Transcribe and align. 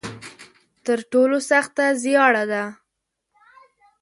تر 0.85 0.99
ټولو 1.11 1.37
سخته 1.49 1.85
زیاړه 2.03 2.43
ده. 2.51 2.63